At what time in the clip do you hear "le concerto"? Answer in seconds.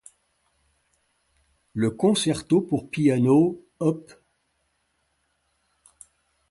1.75-2.59